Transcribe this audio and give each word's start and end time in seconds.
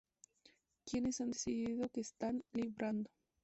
quienes 0.83 1.21
han 1.21 1.29
decidido 1.29 1.87
que 1.89 2.01
están 2.01 2.43
librando 2.53 3.11